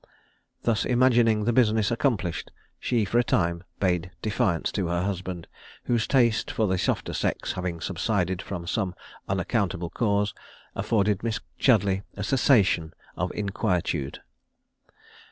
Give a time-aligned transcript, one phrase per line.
[0.63, 5.45] Thus imagining the business accomplished, she for a time bade defiance to her husband,
[5.83, 8.95] whose taste for the softer sex having subsided from some
[9.29, 10.33] unaccountable cause,
[10.75, 14.23] afforded Miss Chudleigh a cessation of inquietude.